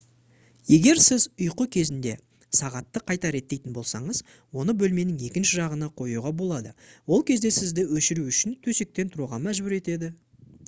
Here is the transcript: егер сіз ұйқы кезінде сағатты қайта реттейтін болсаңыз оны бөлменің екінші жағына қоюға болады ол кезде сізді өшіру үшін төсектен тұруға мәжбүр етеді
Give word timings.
егер 0.69 0.99
сіз 1.07 1.25
ұйқы 1.47 1.65
кезінде 1.73 2.13
сағатты 2.59 3.01
қайта 3.11 3.29
реттейтін 3.35 3.75
болсаңыз 3.75 4.21
оны 4.63 4.73
бөлменің 4.79 5.19
екінші 5.27 5.53
жағына 5.59 5.89
қоюға 6.01 6.31
болады 6.39 6.71
ол 7.17 7.21
кезде 7.29 7.51
сізді 7.59 7.83
өшіру 8.01 8.23
үшін 8.33 8.57
төсектен 8.69 9.13
тұруға 9.17 9.39
мәжбүр 9.49 9.77
етеді 9.81 10.11